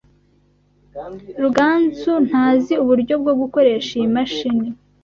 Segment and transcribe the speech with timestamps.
[1.41, 4.67] Ruganzu ntazi uburyo bwo gukoresha iyi mashini.